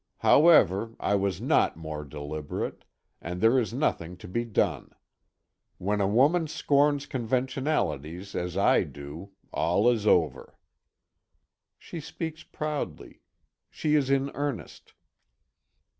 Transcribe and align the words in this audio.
However, 0.25 0.95
I 0.99 1.13
was 1.13 1.39
not 1.39 1.77
more 1.77 2.03
deliberate 2.03 2.85
and 3.21 3.39
there 3.39 3.59
is 3.59 3.71
nothing 3.71 4.17
to 4.17 4.27
be 4.27 4.43
done. 4.43 4.95
When 5.77 6.01
a 6.01 6.07
woman 6.07 6.47
scorns 6.47 7.05
conventionalities 7.05 8.33
as 8.33 8.57
I 8.57 8.81
do, 8.81 9.29
all 9.53 9.87
is 9.91 10.07
over." 10.07 10.57
She 11.77 11.99
speaks 11.99 12.41
proudly. 12.41 13.21
She 13.69 13.93
is 13.93 14.09
in 14.09 14.31
earnest. 14.33 14.95